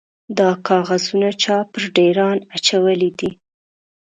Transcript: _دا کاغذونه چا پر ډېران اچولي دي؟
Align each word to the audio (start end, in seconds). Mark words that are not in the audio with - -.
_دا 0.37 0.49
کاغذونه 0.67 1.29
چا 1.43 1.57
پر 1.71 1.83
ډېران 1.95 2.37
اچولي 2.55 3.11
دي؟ 3.19 3.29